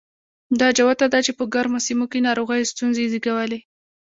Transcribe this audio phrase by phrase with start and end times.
[0.59, 3.59] دا جوته ده چې په ګرمو سیمو کې ناروغیو ستونزې زېږولې.